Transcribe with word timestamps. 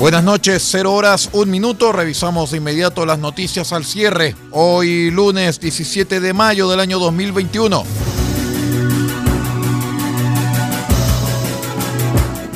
Buenas 0.00 0.24
noches, 0.24 0.66
0 0.70 0.94
horas, 0.94 1.28
un 1.34 1.50
minuto. 1.50 1.92
Revisamos 1.92 2.52
de 2.52 2.56
inmediato 2.56 3.04
las 3.04 3.18
noticias 3.18 3.70
al 3.74 3.84
cierre. 3.84 4.34
Hoy 4.50 5.10
lunes 5.10 5.60
17 5.60 6.20
de 6.20 6.32
mayo 6.32 6.70
del 6.70 6.80
año 6.80 6.98
2021. 6.98 7.84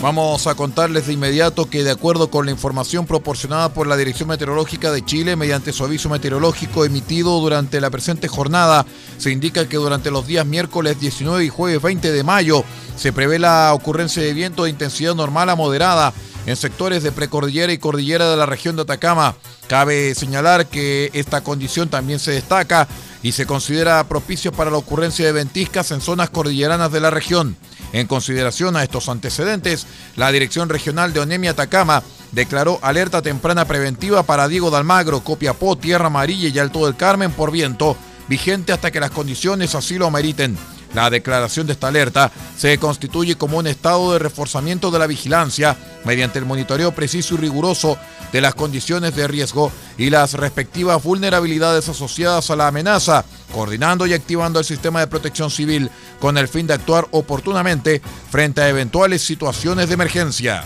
Vamos 0.00 0.46
a 0.46 0.54
contarles 0.54 1.06
de 1.06 1.12
inmediato 1.12 1.68
que 1.68 1.84
de 1.84 1.90
acuerdo 1.90 2.30
con 2.30 2.46
la 2.46 2.52
información 2.52 3.06
proporcionada 3.06 3.68
por 3.74 3.86
la 3.86 3.98
Dirección 3.98 4.30
Meteorológica 4.30 4.90
de 4.90 5.04
Chile 5.04 5.36
mediante 5.36 5.74
su 5.74 5.84
aviso 5.84 6.08
meteorológico 6.08 6.86
emitido 6.86 7.40
durante 7.40 7.78
la 7.82 7.90
presente 7.90 8.26
jornada, 8.26 8.86
se 9.18 9.30
indica 9.30 9.68
que 9.68 9.76
durante 9.76 10.10
los 10.10 10.26
días 10.26 10.46
miércoles 10.46 10.98
19 10.98 11.44
y 11.44 11.50
jueves 11.50 11.82
20 11.82 12.10
de 12.10 12.24
mayo 12.24 12.64
se 12.96 13.12
prevé 13.12 13.38
la 13.38 13.74
ocurrencia 13.74 14.22
de 14.22 14.32
viento 14.32 14.64
de 14.64 14.70
intensidad 14.70 15.14
normal 15.14 15.50
a 15.50 15.56
moderada 15.56 16.14
en 16.46 16.56
sectores 16.56 17.02
de 17.02 17.12
precordillera 17.12 17.72
y 17.72 17.78
cordillera 17.78 18.30
de 18.30 18.36
la 18.36 18.46
región 18.46 18.76
de 18.76 18.82
Atacama. 18.82 19.36
Cabe 19.66 20.14
señalar 20.14 20.66
que 20.66 21.10
esta 21.14 21.42
condición 21.42 21.88
también 21.88 22.18
se 22.18 22.32
destaca 22.32 22.86
y 23.22 23.32
se 23.32 23.46
considera 23.46 24.06
propicio 24.08 24.52
para 24.52 24.70
la 24.70 24.76
ocurrencia 24.76 25.24
de 25.24 25.32
ventiscas 25.32 25.90
en 25.90 26.00
zonas 26.00 26.30
cordilleranas 26.30 26.92
de 26.92 27.00
la 27.00 27.10
región. 27.10 27.56
En 27.92 28.06
consideración 28.06 28.76
a 28.76 28.82
estos 28.82 29.08
antecedentes, 29.08 29.86
la 30.16 30.30
Dirección 30.32 30.68
Regional 30.68 31.12
de 31.12 31.20
Onemia 31.20 31.52
Atacama 31.52 32.02
declaró 32.32 32.78
alerta 32.82 33.22
temprana 33.22 33.64
preventiva 33.64 34.24
para 34.24 34.48
Diego 34.48 34.70
de 34.70 34.76
Almagro, 34.78 35.20
Copiapó, 35.22 35.76
Tierra 35.76 36.06
Amarilla 36.06 36.48
y 36.48 36.58
Alto 36.58 36.84
del 36.84 36.96
Carmen 36.96 37.30
por 37.30 37.50
viento, 37.50 37.96
vigente 38.28 38.72
hasta 38.72 38.90
que 38.90 39.00
las 39.00 39.12
condiciones 39.12 39.74
así 39.74 39.96
lo 39.96 40.06
ameriten. 40.06 40.58
La 40.94 41.10
declaración 41.10 41.66
de 41.66 41.72
esta 41.72 41.88
alerta 41.88 42.30
se 42.56 42.78
constituye 42.78 43.36
como 43.36 43.58
un 43.58 43.66
estado 43.66 44.12
de 44.12 44.20
reforzamiento 44.20 44.90
de 44.90 44.98
la 45.00 45.08
vigilancia 45.08 45.76
mediante 46.04 46.38
el 46.38 46.44
monitoreo 46.44 46.92
preciso 46.92 47.34
y 47.34 47.38
riguroso 47.38 47.98
de 48.32 48.40
las 48.40 48.54
condiciones 48.54 49.14
de 49.16 49.26
riesgo 49.26 49.72
y 49.98 50.10
las 50.10 50.34
respectivas 50.34 51.02
vulnerabilidades 51.02 51.88
asociadas 51.88 52.50
a 52.50 52.56
la 52.56 52.68
amenaza, 52.68 53.24
coordinando 53.52 54.06
y 54.06 54.12
activando 54.12 54.58
el 54.60 54.64
sistema 54.64 55.00
de 55.00 55.08
protección 55.08 55.50
civil 55.50 55.90
con 56.20 56.38
el 56.38 56.48
fin 56.48 56.66
de 56.66 56.74
actuar 56.74 57.06
oportunamente 57.10 58.00
frente 58.30 58.60
a 58.60 58.68
eventuales 58.68 59.22
situaciones 59.22 59.88
de 59.88 59.94
emergencia. 59.94 60.64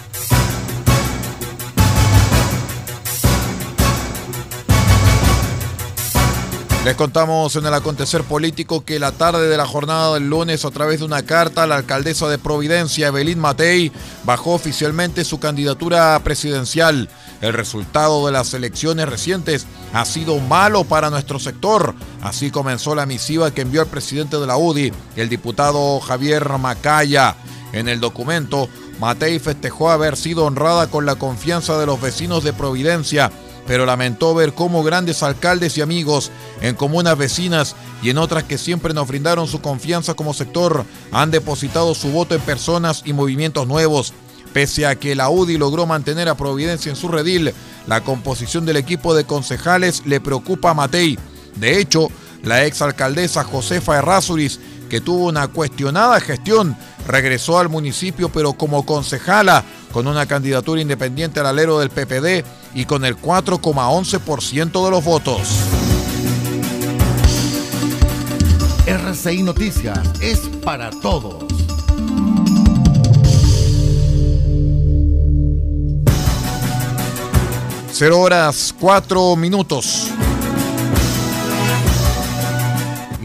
Les 6.88 6.96
contamos 6.96 7.54
en 7.54 7.66
el 7.66 7.74
acontecer 7.74 8.24
político 8.24 8.82
que 8.82 8.98
la 8.98 9.12
tarde 9.12 9.46
de 9.46 9.58
la 9.58 9.66
jornada 9.66 10.14
del 10.14 10.30
lunes, 10.30 10.64
a 10.64 10.70
través 10.70 11.00
de 11.00 11.04
una 11.04 11.22
carta, 11.22 11.66
la 11.66 11.76
alcaldesa 11.76 12.28
de 12.28 12.38
Providencia, 12.38 13.08
Evelyn 13.08 13.38
Matei, 13.38 13.92
bajó 14.24 14.54
oficialmente 14.54 15.22
su 15.26 15.38
candidatura 15.38 16.18
presidencial. 16.24 17.10
El 17.42 17.52
resultado 17.52 18.24
de 18.24 18.32
las 18.32 18.54
elecciones 18.54 19.06
recientes 19.06 19.66
ha 19.92 20.06
sido 20.06 20.38
malo 20.38 20.84
para 20.84 21.10
nuestro 21.10 21.38
sector. 21.38 21.94
Así 22.22 22.50
comenzó 22.50 22.94
la 22.94 23.04
misiva 23.04 23.50
que 23.50 23.60
envió 23.60 23.82
el 23.82 23.88
presidente 23.88 24.38
de 24.38 24.46
la 24.46 24.56
UDI, 24.56 24.90
el 25.16 25.28
diputado 25.28 26.00
Javier 26.00 26.48
Macaya. 26.56 27.36
En 27.74 27.90
el 27.90 28.00
documento, 28.00 28.66
Matei 28.98 29.38
festejó 29.38 29.90
haber 29.90 30.16
sido 30.16 30.46
honrada 30.46 30.86
con 30.86 31.04
la 31.04 31.16
confianza 31.16 31.76
de 31.76 31.84
los 31.84 32.00
vecinos 32.00 32.44
de 32.44 32.54
Providencia 32.54 33.30
pero 33.68 33.84
lamentó 33.84 34.34
ver 34.34 34.54
cómo 34.54 34.82
grandes 34.82 35.22
alcaldes 35.22 35.76
y 35.76 35.82
amigos 35.82 36.32
en 36.62 36.74
comunas 36.74 37.18
vecinas 37.18 37.76
y 38.02 38.08
en 38.08 38.16
otras 38.16 38.44
que 38.44 38.56
siempre 38.56 38.94
nos 38.94 39.06
brindaron 39.06 39.46
su 39.46 39.60
confianza 39.60 40.14
como 40.14 40.32
sector 40.32 40.86
han 41.12 41.30
depositado 41.30 41.94
su 41.94 42.10
voto 42.10 42.34
en 42.34 42.40
personas 42.40 43.02
y 43.04 43.12
movimientos 43.12 43.68
nuevos. 43.68 44.14
Pese 44.54 44.86
a 44.86 44.94
que 44.96 45.14
la 45.14 45.28
UDI 45.28 45.58
logró 45.58 45.84
mantener 45.84 46.30
a 46.30 46.34
Providencia 46.34 46.88
en 46.88 46.96
su 46.96 47.08
redil, 47.08 47.52
la 47.86 48.00
composición 48.00 48.64
del 48.64 48.78
equipo 48.78 49.14
de 49.14 49.24
concejales 49.24 50.02
le 50.06 50.18
preocupa 50.18 50.70
a 50.70 50.74
Matei. 50.74 51.18
De 51.56 51.78
hecho, 51.78 52.08
la 52.42 52.64
exalcaldesa 52.64 53.44
Josefa 53.44 53.98
Errázuriz, 53.98 54.58
que 54.88 55.02
tuvo 55.02 55.26
una 55.26 55.48
cuestionada 55.48 56.18
gestión, 56.20 56.74
regresó 57.06 57.58
al 57.58 57.68
municipio 57.68 58.30
pero 58.30 58.54
como 58.54 58.86
concejala 58.86 59.62
con 59.92 60.06
una 60.06 60.26
candidatura 60.26 60.80
independiente 60.80 61.40
al 61.40 61.46
alero 61.46 61.78
del 61.78 61.90
PPD 61.90 62.44
y 62.74 62.84
con 62.84 63.04
el 63.04 63.16
4,11% 63.16 64.84
de 64.84 64.90
los 64.90 65.04
votos. 65.04 65.48
RCI 68.86 69.42
Noticias 69.42 69.98
es 70.20 70.38
para 70.64 70.90
todos. 70.90 71.44
Cero 77.92 78.20
horas, 78.20 78.72
cuatro 78.78 79.34
minutos. 79.34 80.12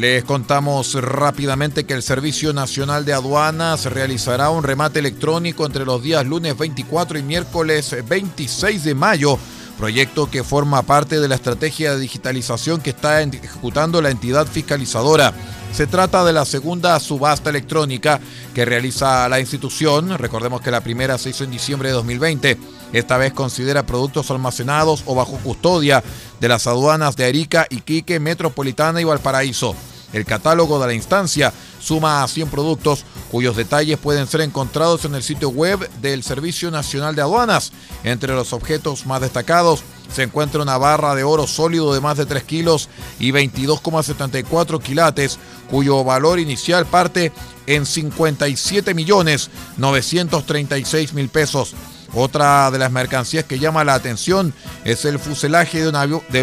Les 0.03 0.25
contamos 0.25 0.95
rápidamente 0.95 1.85
que 1.85 1.93
el 1.93 2.03
Servicio 2.03 2.51
Nacional 2.51 3.05
de 3.05 3.13
Aduanas 3.13 3.85
realizará 3.85 4.49
un 4.49 4.61
remate 4.61 4.99
electrónico 4.99 5.65
entre 5.65 5.85
los 5.85 6.03
días 6.03 6.25
lunes 6.25 6.57
24 6.57 7.19
y 7.19 7.23
miércoles 7.23 7.95
26 8.05 8.83
de 8.83 8.95
mayo, 8.95 9.39
proyecto 9.77 10.29
que 10.29 10.43
forma 10.43 10.81
parte 10.81 11.21
de 11.21 11.29
la 11.29 11.35
estrategia 11.35 11.93
de 11.93 12.01
digitalización 12.01 12.81
que 12.81 12.89
está 12.89 13.21
ejecutando 13.21 14.01
la 14.01 14.09
entidad 14.09 14.45
fiscalizadora. 14.45 15.33
Se 15.71 15.87
trata 15.87 16.25
de 16.25 16.33
la 16.33 16.43
segunda 16.43 16.99
subasta 16.99 17.49
electrónica 17.49 18.19
que 18.53 18.65
realiza 18.65 19.29
la 19.29 19.39
institución. 19.39 20.17
Recordemos 20.17 20.59
que 20.59 20.69
la 20.69 20.81
primera 20.81 21.17
se 21.17 21.29
hizo 21.29 21.45
en 21.45 21.51
diciembre 21.51 21.87
de 21.87 21.95
2020. 21.95 22.57
Esta 22.91 23.15
vez 23.15 23.31
considera 23.31 23.85
productos 23.85 24.29
almacenados 24.31 25.03
o 25.05 25.15
bajo 25.15 25.37
custodia 25.37 26.03
de 26.41 26.47
las 26.49 26.67
aduanas 26.67 27.15
de 27.15 27.23
Arica, 27.23 27.67
Iquique, 27.69 28.19
Metropolitana 28.19 28.99
y 28.99 29.05
Valparaíso. 29.05 29.73
El 30.13 30.25
catálogo 30.25 30.79
de 30.79 30.87
la 30.87 30.93
instancia 30.93 31.51
suma 31.81 32.23
a 32.23 32.27
100 32.27 32.49
productos 32.49 33.03
cuyos 33.31 33.55
detalles 33.55 33.97
pueden 33.97 34.27
ser 34.27 34.41
encontrados 34.41 35.03
en 35.05 35.15
el 35.15 35.23
sitio 35.23 35.49
web 35.49 35.89
del 36.01 36.23
Servicio 36.23 36.71
Nacional 36.71 37.15
de 37.15 37.23
Aduanas. 37.23 37.73
Entre 38.03 38.33
los 38.33 38.53
objetos 38.53 39.05
más 39.05 39.21
destacados 39.21 39.83
se 40.13 40.23
encuentra 40.23 40.61
una 40.61 40.77
barra 40.77 41.15
de 41.15 41.23
oro 41.23 41.47
sólido 41.47 41.93
de 41.93 41.99
más 41.99 42.17
de 42.17 42.27
3 42.27 42.43
kilos 42.43 42.89
y 43.19 43.31
22,74 43.31 44.81
quilates, 44.81 45.39
cuyo 45.69 46.03
valor 46.03 46.39
inicial 46.39 46.85
parte 46.85 47.31
en 47.65 47.85
57 47.85 48.93
millones 48.93 49.49
936 49.77 51.13
mil 51.13 51.29
pesos. 51.29 51.73
Otra 52.15 52.69
de 52.69 52.77
las 52.77 52.91
mercancías 52.91 53.45
que 53.45 53.57
llama 53.57 53.83
la 53.83 53.95
atención 53.95 54.53
es 54.85 55.03
el 55.05 55.17
fuselaje 55.17 55.81
de 55.81 55.87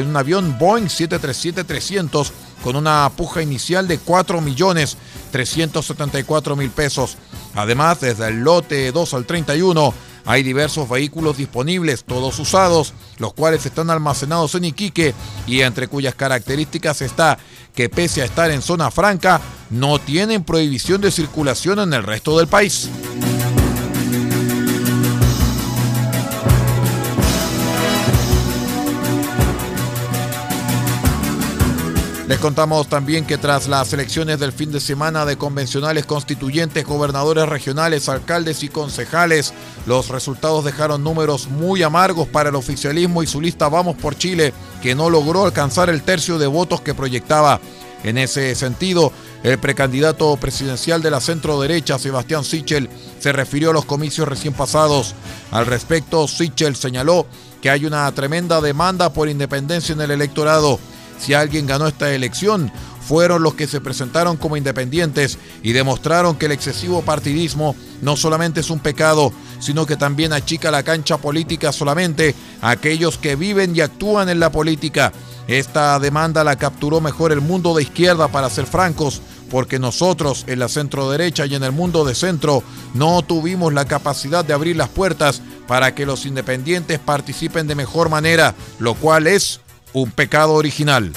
un, 0.02 0.17
avión 0.17 0.58
Boeing 0.58 0.87
737-300 0.87 2.32
con 2.64 2.75
una 2.76 3.08
puja 3.17 3.40
inicial 3.40 3.87
de 3.87 4.00
4.374.000 4.00 6.70
pesos. 6.70 7.17
Además, 7.55 8.00
desde 8.00 8.26
el 8.28 8.40
lote 8.40 8.90
2 8.90 9.14
al 9.14 9.26
31 9.26 9.94
hay 10.26 10.43
diversos 10.43 10.88
vehículos 10.88 11.37
disponibles, 11.37 12.05
todos 12.05 12.38
usados, 12.38 12.93
los 13.19 13.32
cuales 13.32 13.64
están 13.64 13.90
almacenados 13.90 14.55
en 14.55 14.64
Iquique 14.64 15.14
y 15.46 15.62
entre 15.62 15.88
cuyas 15.88 16.14
características 16.14 17.02
está 17.02 17.38
que 17.75 17.88
pese 17.88 18.23
a 18.23 18.26
estar 18.26 18.50
en 18.50 18.62
zona 18.62 18.90
franca, 18.90 19.40
no 19.70 19.99
tienen 19.99 20.44
prohibición 20.44 21.00
de 21.00 21.11
circulación 21.11 21.78
en 21.78 21.94
el 21.94 22.02
resto 22.02 22.38
del 22.38 22.49
país. 22.49 22.90
Les 32.31 32.38
contamos 32.38 32.87
también 32.87 33.27
que 33.27 33.38
tras 33.38 33.67
las 33.67 33.93
elecciones 33.93 34.38
del 34.38 34.53
fin 34.53 34.71
de 34.71 34.79
semana 34.79 35.27
de 35.27 35.37
convencionales 35.37 36.06
constituyentes, 36.06 36.87
gobernadores 36.87 37.49
regionales, 37.49 38.09
alcaldes 38.09 38.62
y 38.62 38.69
concejales, 38.69 39.53
los 39.85 40.11
resultados 40.11 40.65
dejaron 40.65 41.03
números 41.03 41.49
muy 41.49 41.82
amargos 41.82 42.29
para 42.29 42.50
el 42.50 42.55
oficialismo 42.55 43.25
y 43.25 43.27
su 43.27 43.41
lista 43.41 43.69
Vamos 43.69 43.97
por 43.97 44.17
Chile, 44.17 44.55
que 44.81 44.94
no 44.94 45.11
logró 45.11 45.44
alcanzar 45.44 45.91
el 45.91 46.03
tercio 46.03 46.38
de 46.38 46.47
votos 46.47 46.81
que 46.81 46.94
proyectaba. 46.94 47.61
En 48.05 48.17
ese 48.17 48.55
sentido, 48.55 49.11
el 49.43 49.59
precandidato 49.59 50.37
presidencial 50.37 51.03
de 51.03 51.11
la 51.11 51.21
centro 51.21 51.61
derecha, 51.61 51.99
Sebastián 51.99 52.44
Sichel, 52.44 52.88
se 53.19 53.33
refirió 53.33 53.71
a 53.71 53.73
los 53.73 53.87
comicios 53.87 54.29
recién 54.29 54.55
pasados. 54.55 55.17
Al 55.50 55.67
respecto, 55.67 56.29
Sichel 56.29 56.76
señaló 56.76 57.26
que 57.61 57.71
hay 57.71 57.87
una 57.87 58.11
tremenda 58.12 58.61
demanda 58.61 59.12
por 59.12 59.29
independencia 59.29 59.94
en 59.94 60.00
el 60.00 60.12
electorado. 60.12 60.79
Si 61.20 61.34
alguien 61.34 61.67
ganó 61.67 61.87
esta 61.87 62.12
elección, 62.12 62.72
fueron 63.11 63.43
los 63.43 63.55
que 63.55 63.67
se 63.67 63.81
presentaron 63.81 64.37
como 64.37 64.56
independientes 64.56 65.38
y 65.62 65.72
demostraron 65.72 66.37
que 66.37 66.46
el 66.46 66.52
excesivo 66.52 67.02
partidismo 67.02 67.75
no 68.02 68.17
solamente 68.17 68.61
es 68.61 68.70
un 68.70 68.78
pecado, 68.78 69.32
sino 69.58 69.84
que 69.84 69.96
también 69.96 70.32
achica 70.32 70.70
la 70.70 70.82
cancha 70.82 71.19
política 71.19 71.72
solamente 71.72 72.34
a 72.62 72.70
aquellos 72.70 73.19
que 73.19 73.37
viven 73.37 73.75
y 73.75 73.81
actúan 73.81 74.28
en 74.28 74.40
la 74.40 74.52
política. 74.52 75.12
Esta 75.49 75.99
demanda 75.99 76.44
la 76.44 76.56
capturó 76.56 77.00
mejor 77.00 77.32
el 77.32 77.40
mundo 77.40 77.75
de 77.75 77.82
izquierda, 77.82 78.28
para 78.28 78.49
ser 78.49 78.66
francos, 78.66 79.20
porque 79.50 79.81
nosotros 79.81 80.44
en 80.46 80.61
la 80.61 80.69
centro 80.69 81.11
derecha 81.11 81.44
y 81.46 81.56
en 81.56 81.64
el 81.64 81.73
mundo 81.73 82.05
de 82.05 82.14
centro 82.14 82.62
no 82.94 83.23
tuvimos 83.23 83.73
la 83.73 83.87
capacidad 83.87 84.44
de 84.44 84.52
abrir 84.52 84.76
las 84.76 84.88
puertas 84.88 85.43
para 85.66 85.94
que 85.94 86.06
los 86.06 86.25
independientes 86.25 87.00
participen 87.00 87.66
de 87.66 87.75
mejor 87.75 88.08
manera, 88.08 88.55
lo 88.78 88.94
cual 88.94 89.26
es 89.26 89.61
un 89.92 90.10
pecado 90.10 90.54
original. 90.54 91.12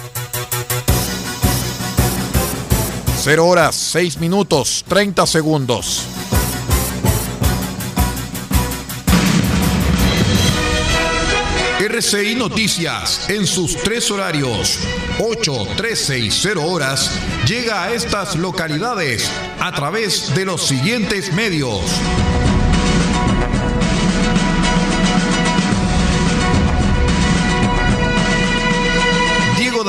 0 3.23 3.45
horas, 3.45 3.75
6 3.75 4.17
minutos, 4.19 4.83
30 4.87 5.25
segundos. 5.27 6.07
RCI 11.79 12.35
Noticias, 12.35 13.29
en 13.29 13.45
sus 13.45 13.75
tres 13.77 14.09
horarios, 14.09 14.79
8, 15.19 15.67
13 15.75 16.19
y 16.19 16.31
0 16.31 16.65
horas, 16.65 17.11
llega 17.45 17.83
a 17.83 17.93
estas 17.93 18.35
localidades 18.35 19.29
a 19.59 19.71
través 19.73 20.33
de 20.33 20.45
los 20.45 20.65
siguientes 20.65 21.33
medios. 21.33 21.81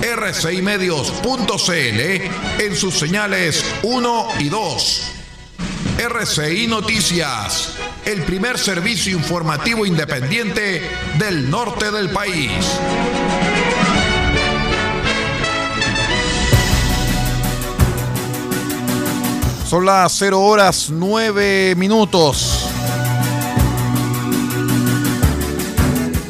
rcimedios.cl 0.00 2.62
en 2.62 2.76
sus 2.76 2.98
señales 2.98 3.64
1 3.82 4.28
y 4.40 4.48
2. 4.48 5.12
RCI 5.98 6.66
Noticias, 6.66 7.74
el 8.04 8.22
primer 8.22 8.58
servicio 8.58 9.16
informativo 9.16 9.86
independiente 9.86 10.82
del 11.18 11.48
norte 11.48 11.90
del 11.90 12.10
país. 12.10 12.50
Son 19.66 19.84
las 19.84 20.12
0 20.12 20.40
horas 20.40 20.90
9 20.90 21.74
minutos. 21.76 22.55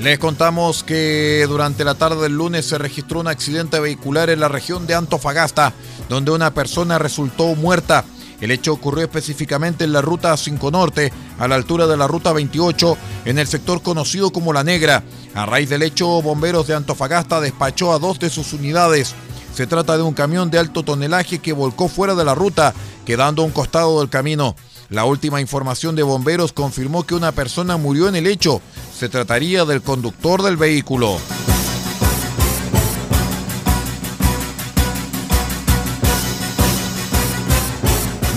Les 0.07 0.21
contamos 0.21 0.85
que 0.85 1.45
durante 1.49 1.83
la 1.83 1.97
tarde 1.97 2.23
del 2.23 2.37
lunes 2.37 2.65
se 2.65 2.79
registró 2.79 3.19
un 3.19 3.27
accidente 3.27 3.81
vehicular 3.81 4.31
en 4.31 4.39
la 4.39 4.47
región 4.47 4.87
de 4.87 4.95
Antofagasta, 4.95 5.73
donde 6.09 6.31
una 6.31 6.55
persona 6.55 6.97
resultó 6.97 7.57
muerta. 7.57 8.05
El 8.41 8.53
hecho 8.53 8.73
ocurrió 8.73 9.03
específicamente 9.03 9.83
en 9.83 9.93
la 9.93 10.03
ruta 10.03 10.37
5 10.37 10.71
Norte, 10.71 11.13
a 11.41 11.49
la 11.49 11.57
altura 11.57 11.89
de 11.89 11.97
la 11.97 12.07
ruta 12.07 12.33
28, 12.33 12.97
en 13.25 13.41
el 13.41 13.49
sector 13.49 13.83
conocido 13.83 14.31
como 14.31 14.53
La 14.53 14.63
Negra. 14.63 15.03
A 15.35 15.45
raíz 15.45 15.71
del 15.71 15.83
hecho, 15.83 16.23
bomberos 16.23 16.69
de 16.69 16.77
Antofagasta 16.77 17.41
despachó 17.41 17.93
a 17.93 17.99
dos 17.99 18.21
de 18.21 18.31
sus 18.31 18.53
unidades. 18.53 19.13
Se 19.57 19.67
trata 19.67 19.97
de 19.97 20.05
un 20.05 20.15
camión 20.15 20.53
de 20.53 20.61
alto 20.61 20.85
tonelaje 20.85 21.41
que 21.41 21.53
volcó 21.53 21.89
fuera 21.89 22.15
de 22.15 22.25
la 22.25 22.37
ruta, 22.37 22.75
quedando 23.05 23.43
a 23.43 23.45
un 23.45 23.51
costado 23.51 23.99
del 23.99 24.09
camino. 24.09 24.55
La 24.89 25.05
última 25.05 25.41
información 25.41 25.97
de 25.97 26.05
bomberos 26.05 26.53
confirmó 26.53 27.05
que 27.05 27.15
una 27.15 27.33
persona 27.33 27.77
murió 27.77 28.09
en 28.09 28.15
el 28.15 28.27
hecho. 28.27 28.61
Se 28.97 29.09
trataría 29.09 29.65
del 29.65 29.83
conductor 29.83 30.43
del 30.43 30.57
vehículo. 30.57 31.19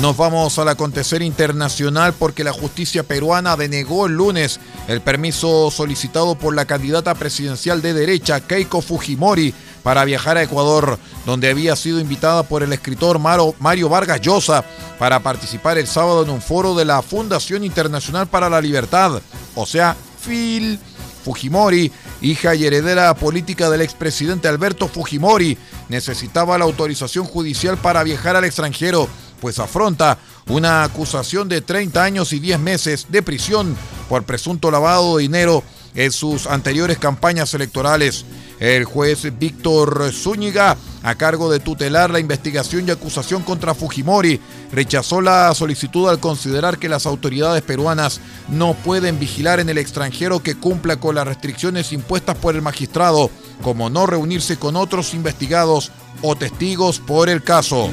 Nos 0.01 0.15
vamos 0.15 0.57
al 0.57 0.69
acontecer 0.69 1.21
internacional 1.21 2.13
porque 2.17 2.45
la 2.45 2.53
justicia 2.53 3.03
peruana 3.03 3.57
denegó 3.57 4.07
el 4.07 4.13
lunes 4.13 4.59
el 4.87 5.01
permiso 5.01 5.69
solicitado 5.69 6.35
por 6.35 6.55
la 6.55 6.63
candidata 6.63 7.13
presidencial 7.15 7.81
de 7.81 7.93
derecha, 7.93 8.39
Keiko 8.39 8.81
Fujimori, 8.81 9.53
para 9.83 10.05
viajar 10.05 10.37
a 10.37 10.43
Ecuador, 10.43 10.99
donde 11.25 11.49
había 11.49 11.75
sido 11.75 11.99
invitada 11.99 12.43
por 12.43 12.63
el 12.63 12.73
escritor 12.73 13.19
Mario 13.19 13.89
Vargas 13.89 14.21
Llosa 14.21 14.63
para 14.97 15.19
participar 15.19 15.77
el 15.77 15.87
sábado 15.87 16.23
en 16.23 16.29
un 16.29 16.41
foro 16.41 16.75
de 16.75 16.85
la 16.85 17.01
Fundación 17.01 17.63
Internacional 17.63 18.27
para 18.27 18.49
la 18.49 18.61
Libertad, 18.61 19.21
o 19.55 19.65
sea, 19.65 19.95
FIL. 20.21 20.79
Fujimori, 21.23 21.91
hija 22.21 22.55
y 22.55 22.65
heredera 22.65 23.13
política 23.13 23.69
del 23.69 23.81
expresidente 23.81 24.47
Alberto 24.47 24.87
Fujimori, 24.87 25.57
necesitaba 25.89 26.57
la 26.57 26.65
autorización 26.65 27.25
judicial 27.25 27.77
para 27.77 28.03
viajar 28.03 28.35
al 28.35 28.45
extranjero, 28.45 29.07
pues 29.41 29.59
afronta 29.59 30.17
una 30.47 30.83
acusación 30.83 31.47
de 31.49 31.61
30 31.61 32.03
años 32.03 32.33
y 32.33 32.39
10 32.39 32.59
meses 32.59 33.07
de 33.09 33.21
prisión 33.21 33.75
por 34.07 34.23
presunto 34.23 34.71
lavado 34.71 35.17
de 35.17 35.23
dinero 35.23 35.63
en 35.93 36.11
sus 36.11 36.47
anteriores 36.47 36.97
campañas 36.97 37.53
electorales. 37.53 38.25
El 38.59 38.83
juez 38.83 39.39
Víctor 39.39 40.11
Zúñiga, 40.11 40.75
a 41.01 41.15
cargo 41.15 41.49
de 41.49 41.61
tutelar 41.61 42.09
la 42.09 42.19
investigación 42.19 42.85
y 42.85 42.91
acusación 42.91 43.41
contra 43.41 43.73
Fujimori, 43.73 44.41
rechazó 44.73 45.21
la 45.21 45.53
solicitud 45.55 46.09
al 46.09 46.19
considerar 46.19 46.77
que 46.77 46.89
las 46.89 47.05
autoridades 47.05 47.61
peruanas 47.61 48.19
no 48.49 48.73
pueden 48.73 49.17
vigilar 49.17 49.61
en 49.61 49.69
el 49.69 49.77
extranjero 49.77 50.43
que 50.43 50.55
cumpla 50.55 50.97
con 50.97 51.15
las 51.15 51.25
restricciones 51.25 51.93
impuestas 51.93 52.35
por 52.35 52.53
el 52.53 52.61
magistrado, 52.61 53.31
como 53.61 53.89
no 53.89 54.05
reunirse 54.05 54.57
con 54.57 54.75
otros 54.75 55.13
investigados 55.13 55.91
o 56.21 56.35
testigos 56.35 56.99
por 56.99 57.29
el 57.29 57.41
caso. 57.41 57.89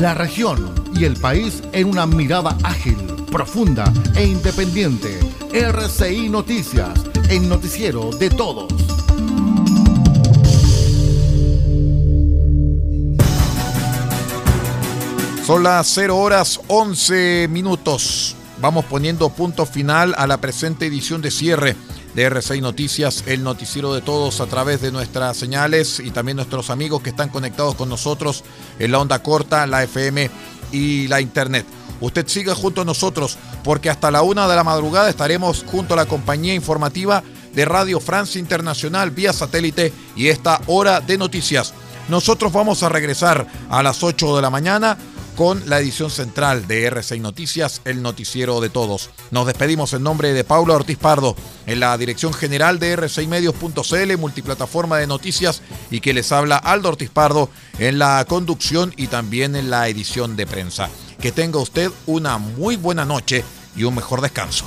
La 0.00 0.14
región 0.14 0.74
y 0.96 1.04
el 1.04 1.14
país 1.16 1.62
en 1.72 1.86
una 1.86 2.06
mirada 2.06 2.56
ágil, 2.64 2.96
profunda 3.30 3.92
e 4.16 4.24
independiente. 4.24 5.20
RCI 5.52 6.28
Noticias, 6.28 6.90
el 7.28 7.48
noticiero 7.48 8.10
de 8.12 8.30
todos. 8.30 8.72
Son 15.44 15.64
las 15.64 15.88
0 15.88 16.16
horas 16.16 16.60
11 16.68 17.48
minutos. 17.50 18.36
Vamos 18.60 18.84
poniendo 18.84 19.28
punto 19.30 19.66
final 19.66 20.14
a 20.16 20.28
la 20.28 20.40
presente 20.40 20.86
edición 20.86 21.20
de 21.20 21.32
cierre 21.32 21.76
de 22.14 22.22
RCI 22.22 22.60
Noticias, 22.60 23.24
el 23.26 23.42
noticiero 23.42 23.92
de 23.92 24.02
todos 24.02 24.40
a 24.40 24.46
través 24.46 24.80
de 24.80 24.92
nuestras 24.92 25.36
señales 25.36 25.98
y 25.98 26.12
también 26.12 26.36
nuestros 26.36 26.70
amigos 26.70 27.02
que 27.02 27.10
están 27.10 27.28
conectados 27.28 27.74
con 27.74 27.88
nosotros 27.88 28.44
en 28.78 28.92
la 28.92 29.00
onda 29.00 29.20
corta, 29.20 29.66
la 29.66 29.82
FM 29.82 30.30
y 30.72 31.08
la 31.08 31.20
internet. 31.20 31.66
Usted 32.00 32.26
siga 32.26 32.54
junto 32.54 32.80
a 32.80 32.84
nosotros 32.84 33.38
porque 33.62 33.90
hasta 33.90 34.10
la 34.10 34.22
una 34.22 34.48
de 34.48 34.56
la 34.56 34.64
madrugada 34.64 35.10
estaremos 35.10 35.64
junto 35.66 35.94
a 35.94 35.96
la 35.98 36.06
compañía 36.06 36.54
informativa 36.54 37.22
de 37.54 37.64
Radio 37.64 38.00
Francia 38.00 38.38
Internacional 38.38 39.10
vía 39.10 39.32
satélite 39.32 39.92
y 40.16 40.28
esta 40.28 40.60
hora 40.66 41.00
de 41.00 41.18
noticias. 41.18 41.74
Nosotros 42.08 42.52
vamos 42.52 42.82
a 42.82 42.88
regresar 42.88 43.46
a 43.68 43.82
las 43.82 44.02
8 44.02 44.36
de 44.36 44.42
la 44.42 44.50
mañana 44.50 44.96
con 45.36 45.68
la 45.68 45.78
edición 45.78 46.10
central 46.10 46.66
de 46.66 46.90
R6 46.90 47.20
Noticias, 47.20 47.80
el 47.84 48.02
noticiero 48.02 48.60
de 48.60 48.70
todos. 48.70 49.10
Nos 49.30 49.46
despedimos 49.46 49.92
en 49.92 50.02
nombre 50.02 50.32
de 50.32 50.44
Paula 50.44 50.74
Ortiz 50.74 50.98
Pardo, 50.98 51.36
en 51.66 51.80
la 51.80 51.96
dirección 51.98 52.32
general 52.32 52.78
de 52.78 52.96
R6Medios.cl, 52.98 54.16
multiplataforma 54.18 54.98
de 54.98 55.06
noticias, 55.06 55.62
y 55.90 56.00
que 56.00 56.14
les 56.14 56.32
habla 56.32 56.56
Aldo 56.56 56.90
Ortiz 56.90 57.10
Pardo 57.10 57.50
en 57.78 57.98
la 57.98 58.24
conducción 58.28 58.92
y 58.96 59.06
también 59.06 59.56
en 59.56 59.70
la 59.70 59.88
edición 59.88 60.36
de 60.36 60.46
prensa. 60.46 60.88
Que 61.20 61.32
tenga 61.32 61.58
usted 61.58 61.90
una 62.06 62.38
muy 62.38 62.76
buena 62.76 63.04
noche 63.04 63.44
y 63.76 63.84
un 63.84 63.94
mejor 63.94 64.20
descanso. 64.20 64.66